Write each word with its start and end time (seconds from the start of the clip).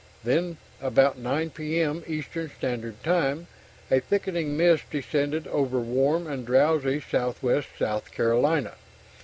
Then 0.23 0.57
about 0.81 1.19
9 1.19 1.51
P.M. 1.51 2.03
Eastern 2.07 2.49
Standard 2.57 3.03
Time, 3.03 3.45
a 3.91 3.99
thickening 3.99 4.57
mist 4.57 4.85
descended 4.89 5.45
over 5.45 5.79
warm 5.79 6.25
and 6.25 6.43
drowsy 6.43 6.99
southwest 6.99 7.67
South 7.77 8.11
Carolina. 8.11 8.73